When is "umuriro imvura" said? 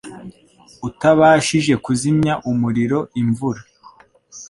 2.51-3.61